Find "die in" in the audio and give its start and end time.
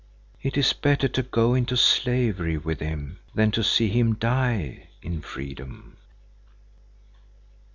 4.15-5.21